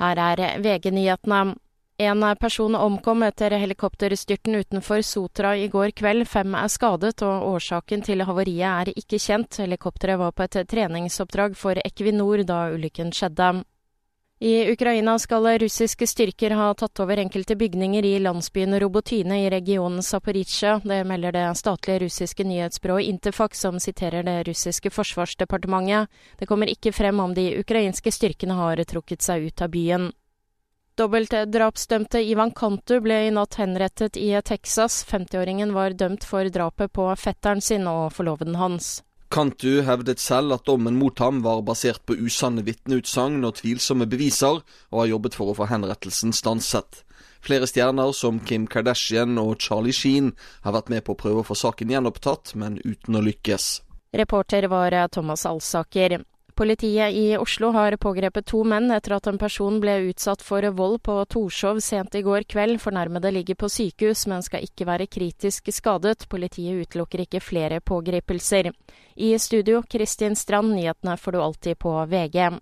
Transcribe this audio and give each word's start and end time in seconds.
Her 0.00 0.18
er 0.20 0.58
VG-nyhetene. 0.60 1.56
En 1.98 2.24
person 2.36 2.74
omkom 2.76 3.22
etter 3.24 3.54
helikopterstyrten 3.56 4.58
utenfor 4.60 5.00
Sotra 5.00 5.54
i 5.56 5.70
går 5.72 5.94
kveld. 5.96 6.26
Fem 6.28 6.52
er 6.54 6.68
skadet, 6.68 7.22
og 7.24 7.46
årsaken 7.54 8.04
til 8.04 8.20
havariet 8.28 8.90
er 8.90 8.90
ikke 8.92 9.16
kjent. 9.16 9.56
Helikopteret 9.62 10.20
var 10.20 10.34
på 10.36 10.44
et 10.44 10.58
treningsoppdrag 10.68 11.56
for 11.56 11.80
Equinor 11.80 12.44
da 12.44 12.66
ulykken 12.74 13.14
skjedde. 13.16 13.62
I 14.38 14.72
Ukraina 14.72 15.18
skal 15.18 15.46
russiske 15.58 16.06
styrker 16.06 16.50
ha 16.50 16.74
tatt 16.74 17.00
over 17.00 17.16
enkelte 17.16 17.56
bygninger 17.56 18.04
i 18.04 18.18
landsbyen 18.20 18.80
Robotyne 18.80 19.38
i 19.46 19.50
regionen 19.50 20.02
Zaporizjzja. 20.02 20.80
Det 20.84 21.04
melder 21.08 21.32
det 21.32 21.54
statlige 21.56 21.98
russiske 22.04 22.44
nyhetsbyrået 22.44 23.08
Interfax, 23.08 23.60
som 23.60 23.80
siterer 23.80 24.22
det 24.22 24.42
russiske 24.48 24.90
forsvarsdepartementet. 24.90 26.12
Det 26.36 26.46
kommer 26.46 26.68
ikke 26.68 26.92
frem 26.92 27.20
om 27.20 27.32
de 27.34 27.48
ukrainske 27.62 28.12
styrkene 28.12 28.60
har 28.60 28.84
trukket 28.84 29.24
seg 29.24 29.48
ut 29.48 29.62
av 29.64 29.72
byen. 29.72 30.10
Dobbeltdrapsdømte 31.00 32.20
Ivan 32.20 32.52
Kantu 32.52 33.00
ble 33.00 33.22
i 33.26 33.32
natt 33.32 33.56
henrettet 33.56 34.20
i 34.20 34.34
Texas. 34.44 35.00
50-åringen 35.08 35.72
var 35.72 35.96
dømt 35.96 36.28
for 36.28 36.44
drapet 36.52 36.92
på 36.92 37.08
fetteren 37.16 37.64
sin 37.64 37.88
og 37.88 38.12
forloveden 38.12 38.60
hans. 38.60 38.98
Kantu 39.32 39.80
hevdet 39.82 40.20
selv 40.22 40.54
at 40.54 40.66
dommen 40.68 40.98
mot 41.00 41.18
ham 41.18 41.40
var 41.42 41.64
basert 41.66 42.04
på 42.06 42.14
usanne 42.14 42.62
vitneutsagn 42.66 43.42
og 43.44 43.58
tvilsomme 43.58 44.06
beviser, 44.06 44.62
og 44.92 45.00
har 45.02 45.10
jobbet 45.10 45.34
for 45.34 45.50
å 45.50 45.56
få 45.58 45.66
henrettelsen 45.70 46.34
stanset. 46.36 47.02
Flere 47.46 47.66
stjerner 47.66 48.14
som 48.14 48.38
Kim 48.46 48.66
Kardashian 48.70 49.38
og 49.38 49.58
Charlie 49.62 49.94
Sheen 49.94 50.32
har 50.62 50.74
vært 50.78 50.90
med 50.94 51.04
på 51.06 51.14
å 51.14 51.18
prøve 51.18 51.42
å 51.42 51.46
få 51.46 51.58
saken 51.58 51.90
gjenopptatt, 51.94 52.54
men 52.54 52.78
uten 52.84 53.18
å 53.18 53.24
lykkes. 53.26 53.68
Reporter 54.16 54.68
var 54.70 54.94
Thomas 55.12 55.44
Alsaker. 55.46 56.20
Politiet 56.56 57.12
i 57.12 57.36
Oslo 57.36 57.68
har 57.74 57.98
pågrepet 58.00 58.46
to 58.48 58.62
menn 58.64 58.88
etter 58.94 59.12
at 59.18 59.26
en 59.28 59.36
person 59.36 59.74
ble 59.76 59.98
utsatt 60.08 60.40
for 60.40 60.64
vold 60.78 61.02
på 61.04 61.18
Torshov 61.28 61.82
sent 61.84 62.16
i 62.16 62.22
går 62.24 62.46
kveld. 62.48 62.78
Fornærmede 62.80 63.28
ligger 63.36 63.58
på 63.60 63.68
sykehus, 63.68 64.24
men 64.24 64.40
skal 64.40 64.64
ikke 64.64 64.86
være 64.88 65.06
kritisk 65.06 65.68
skadet. 65.68 66.24
Politiet 66.32 66.86
utelukker 66.86 67.26
ikke 67.26 67.42
flere 67.44 67.82
pågripelser. 67.84 68.70
I 69.20 69.34
studio, 69.36 69.82
Kristin 69.84 70.32
Strand, 70.36 70.72
nyhetene 70.72 71.18
får 71.20 71.36
du 71.36 71.42
alltid 71.44 71.78
på 71.84 71.92
VG. 72.08 72.56